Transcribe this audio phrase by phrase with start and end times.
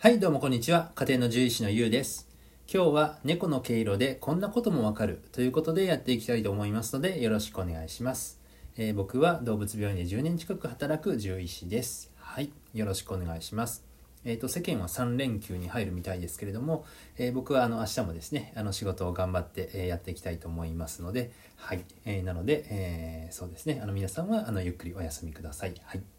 [0.00, 0.92] はい、どうもこんにちは。
[0.94, 2.28] 家庭の獣医師のゆうです。
[2.72, 8.38] 今日は猫の毛色でこんなこともわかるということでやっていきたいと思いますのでよろしくお願いします。
[8.76, 12.12] えー僕は動物病院で10年近く働く獣医師です。
[12.20, 13.82] はい、よろしくお願いします。
[14.24, 16.84] えー、と世間は3連休に入るみたいですけれども、
[17.16, 25.74] えー僕はあの明日もですねあの仕事を頑張って、えやっていきたいと思いますので、はいえーなので、えーそうですねあの皆さんはあのゆっくりお休みください。
[25.82, 26.17] はい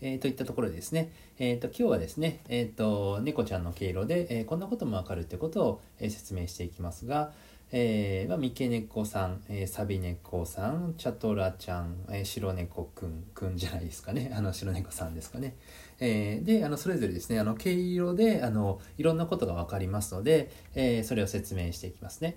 [0.00, 7.32] えーといったところですね、えー、と今日はですね、えー、と猫ちゃんの経路で、えこんなこともわかるってことを、え説明していきますが、
[7.70, 14.30] えーまあ、三毛猫さん、えーサビ猫さんチャトラちゃん、えー白猫くんくんじゃないですかね。
[14.36, 15.56] あの白猫さんですかね、
[16.00, 22.36] えーであのそれぞれですねあの毛色であのいろんなことがわかりますので、えーそれを説明していきますね。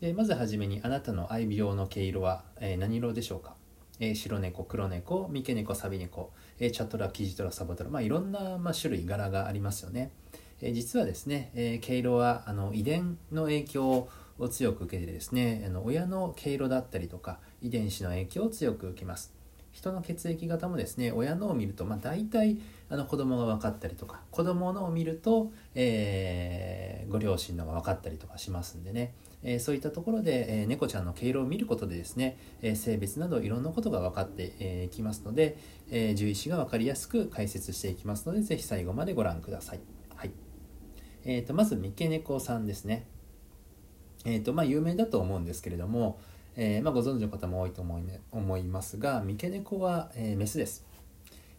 [0.00, 3.54] でまずはじめにあなたの愛病の毛色は、えー何色でしょうか？
[4.00, 10.10] えー白猫黒猫三毛猫サビ猫、えーチャトラキジトラサボトラ、まあ、いろんな、まあ、種類柄がありますよね、
[10.60, 19.32] えー実はですね、え毛色はあの遺伝の影響を強く受けてですねあの親の毛色だったりとか遺伝子の影響を強く受けます。
[19.76, 22.56] 人の血液型もですね親のを見ると、まあ、大体
[22.88, 35.56] あの子供が分かったりとか子供のを見ると、えーご両親のが分かったりとかしますんでね、えーそういったところで、えー猫ちゃんの毛色を見ることでですね、え性別などいろんなことが分かってい、えーきますので、
[35.90, 39.80] え獣医師が分かりやすく解説していきますのでぜひ最後までご覧ください。
[40.16, 40.32] はい
[41.24, 43.06] えー、とまず三毛猫さんですね。
[44.24, 46.18] えーとまあ、有名だと思うんですけれども、
[46.56, 50.84] えーまあ、ご存知の方も多いと思い,、ね、思いますが三毛猫は、えーメスです、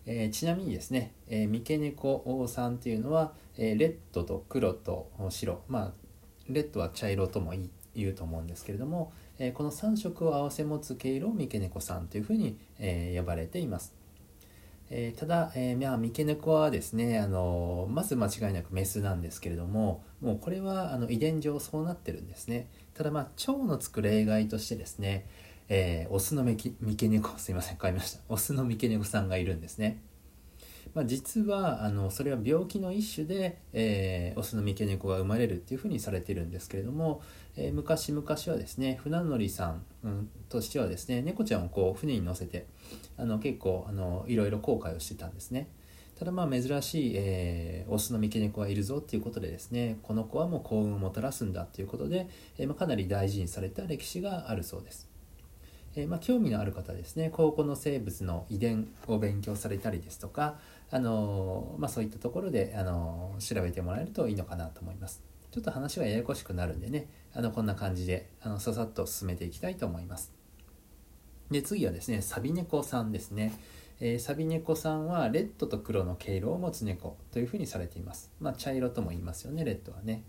[0.06, 5.94] えーちなみにですね、えー三毛猫王さんっていうのは、えレッドと黒と白まあ
[6.50, 7.54] レッドは茶色とも
[7.95, 13.97] 言うと思うんですけれども、えこの3色を併せ持つ毛色を三毛猫さんというふうに、え呼ばれています。
[14.90, 22.67] えーただ、えーまあ、三毛猫はですね、あのまず間違いなくメスなんですけれどももうこれはあの遺伝上そうなってるんですね。
[22.94, 25.26] ただまあ腸のつく例外としてですね、
[25.70, 28.22] えーオスの三毛三毛猫すいません買いました。
[28.30, 30.02] オスの三毛猫さんがいるんですね。
[30.93, 37.21] まあ、実はあのそれは病気の一種で、えーオスの三毛猫が生まれるっていうふうにされてるんですけれども、
[37.55, 42.67] えー昔々はですね船乗りさん、うん、としてはですね猫ちゃんをこう船に乗せて
[43.17, 45.67] あの結構あのいろいろ後悔をしてたんですね。
[46.17, 52.27] ただまあ珍しい、えーオスの三毛猫がいるぞっていうことでですねこの子はもう幸運をもたらすんだっていうことで、
[52.58, 55.17] えーまあ、かなり大事にされた歴史があるそうです。
[55.98, 57.32] えーまあ、興味のある方ですね。
[57.32, 60.60] 高校の生物の遺伝を勉強されたりですとか、
[60.92, 65.24] あのまあ、そういったところで、あの調べてもらえるといいのかなと思います。
[65.50, 70.32] ちょっと話がややこしくなるんでねあのこんな感じであのささっと進めていきたいと思います。
[71.50, 73.54] で次はですねサビ猫さんですね、
[74.00, 78.32] えーサビ猫さんはレッドと黒の毛色を持つ猫というふうにされています。
[78.40, 80.22] まあ茶色とも言いますよねレッドはね。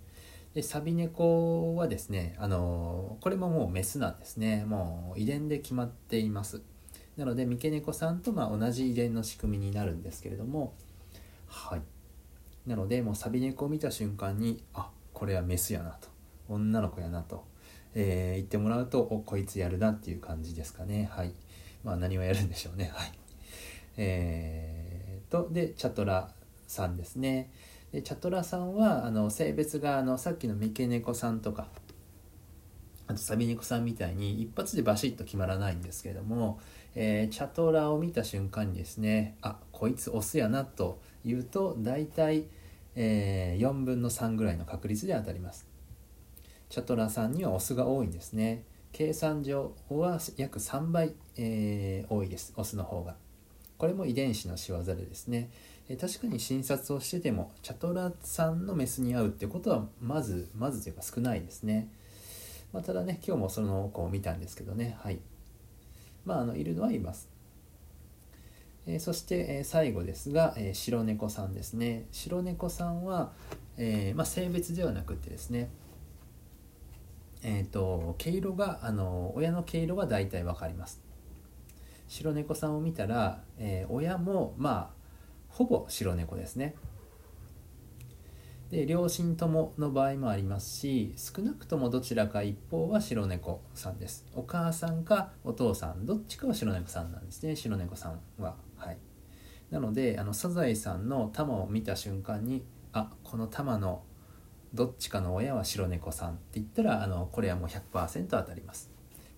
[0.59, 4.65] でサビ猫はですねあのこれももうメスなんですね。
[4.67, 6.63] もう遺伝で決まっています。
[7.17, 10.75] なので三毛猫さんとま同じ遺伝の仕組みになるんですけれども。
[11.47, 11.83] はい。
[12.67, 16.09] なのでもうサビ猫を見た瞬間にあこれはメスやなと。
[16.49, 17.45] 女の子やなと、
[17.95, 21.09] えー言ってもらうとおこいつやるなっていう感じですかね。
[21.13, 21.35] はい。
[21.85, 22.91] まあ何をやるんでしょうね。
[22.93, 23.13] はい。
[23.97, 26.33] えー、とでチャトラ
[26.67, 27.49] さんですね。
[27.93, 31.69] でチャトラさんはあの性別があのさっきの三毛猫さんとか
[33.09, 36.61] あとサビ猫さんみたいに一発でバシッと決まらないんですけれども、
[36.95, 42.45] えーチャトラを見た瞬間にですねあこいつオスやなというと大体、
[42.95, 45.67] えー4分の3ぐらいの確率で当たります。
[46.69, 48.65] チャトラさんにはオスが多いんですね。
[48.93, 53.17] 計算上は約3倍、えー多いですオスの方が。
[53.79, 55.51] これも遺伝子の仕業でですね。
[55.89, 61.89] え確かに診察をしててもチャトラさんのメスに会うってことはまずまずというか少ないですね、
[62.73, 64.99] まあ、ただね今日もその子を見たんですけどね。
[65.03, 65.19] はい。
[66.27, 67.31] まああのいるのはいます。
[68.87, 72.07] えーそして、えー最後ですが、えー白猫さんですね。
[72.13, 73.33] 白猫さんは、
[73.79, 75.71] えまあ、性別ではなくてですね。
[77.43, 81.01] えー、と毛色があの親の毛色は大体わかります。
[82.09, 84.98] 白猫さんを見たら、え親もまあ
[85.49, 86.75] ほぼ白猫ですね。
[88.71, 94.27] で両親ともの場合もありますし少なくともどちらか一方は白猫さんです。
[94.35, 97.57] お母さんかお父さんどっちかは白猫さんなんですね。
[97.57, 98.99] 白猫さんははい。
[99.71, 104.03] なのであのサザエさんの玉を見た瞬間にあこの玉の
[104.75, 108.91] どっちかの親は白猫さんって言ったらあのこれはもう100%当たります、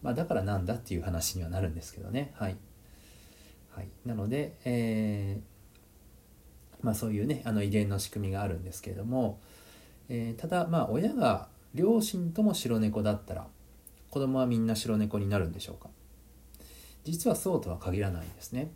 [0.03, 2.33] まあ、だからなんだっていう話にはなるんですけどね。
[2.35, 2.57] はい、
[3.71, 5.60] はい、なので、えー
[6.83, 9.41] まあ、そういうねあの遺伝の仕組みがあるんですけれども、
[10.09, 13.47] えー、ただまあ親が両親とも白猫だったら
[14.11, 15.89] 子供はみんな白猫になるんでしょうか。
[17.05, 18.71] 実はそうとは限らないんですね。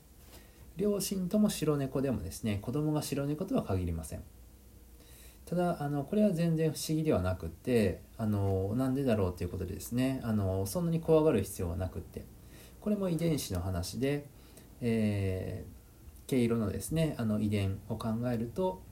[0.77, 4.23] 両親とも白猫でもですね子供が白猫とは限りません。
[5.47, 12.25] ただあのこれは全然不思議ではなくってあのなんでだろうということでですねあのそんなに怖がる必要はなくって
[12.81, 14.27] これも遺伝子の話で、
[14.81, 15.74] えー、
[16.27, 18.83] 毛色のですねあの遺伝を考えると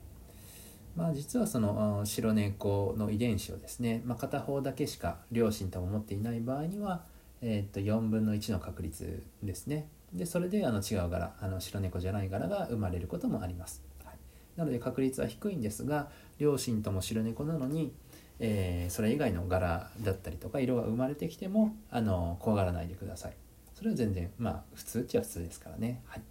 [0.95, 7.03] まあ、実はその白猫の遺伝子をですね、まあ、片方だけしか両親とも持っていない場合には、
[7.41, 9.87] えー、と4分の1の確率ですね。
[10.13, 14.15] でそれであの違う柄あの白猫じゃない柄が生まれることもあります、はい、
[14.55, 17.95] なので確率は低いんですが両親とも白猫なのに、
[18.37, 23.33] えー、それ以外の柄だったりとか色が生まれてきてもあの怖がらないでください。
[23.73, 26.03] それは全然まあ普通っちゃ普通ですからね。
[26.05, 26.21] はい。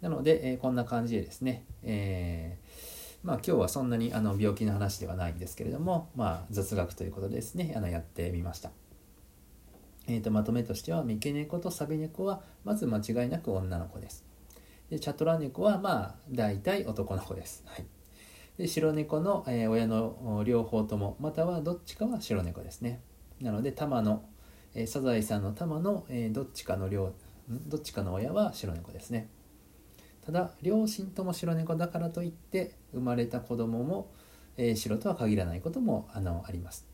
[0.00, 8.70] なので、えー、こんな感じでですね、えーまあ、今日はそんなにあの病気の話ではないんですけれども、まあ、雑学ということでですねあのやってみました。
[10.06, 14.24] えー、とまとめとしては三毛猫とサビ猫はまず間違いなく女の子です。
[14.90, 17.64] でチャトラ猫はまあ大体男の子です。
[17.66, 17.86] はい、
[18.58, 23.00] で白猫の、えー、親の両方ともまたはどっちかは白猫ですね。
[23.40, 24.24] なので玉の、
[24.74, 27.12] えー、サザエさんの玉の、えー、どっちかの両
[27.48, 29.28] どっちかの親は白猫ですね。
[30.26, 34.10] ただ両親とも白猫だからといって生まれた子供も、
[34.56, 36.84] えー、白とは限らないこともあのあります。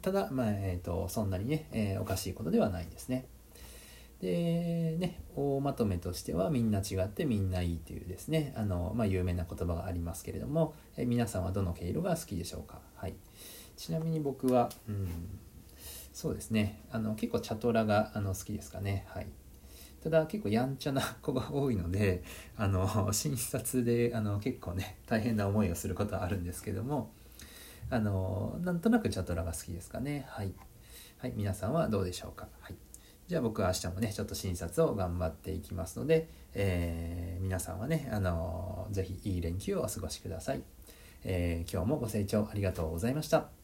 [0.00, 3.26] ただ、まあえーと、そんなにね、えー、おかしいことではないですね。
[4.20, 8.54] でね大まとめとしてはみんな違ってみんないいというですね。
[8.56, 13.16] あの、まあ、有名な言葉がありますけれども、えー、皆さんはどの毛色が好きでしょうか、はい、
[13.76, 15.08] ちなみに僕は、うん、
[16.12, 16.80] そうですね。
[16.92, 19.04] あの結構チャトラがあの好きですかね。
[19.08, 19.26] はい。
[20.02, 22.22] ただ結構やんちゃな子が多いので
[22.56, 27.12] あの診察であの結構ね大変な思いをすることはあるんですけども
[27.90, 30.24] あのなんとなくチャトラが好きですかね。
[30.28, 30.52] はい、
[31.18, 32.48] はい、皆さんはどうでしょうか。
[32.60, 32.74] はい。
[33.28, 40.62] じゃあ僕は明日もねちょっと診察を頑張っていきますので、えー、皆さんはねあの是非いい連休をお過ごしください、
[41.24, 43.61] えー、今日もご清聴ありがとうございました。